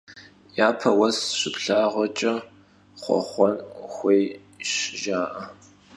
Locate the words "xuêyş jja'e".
3.93-5.43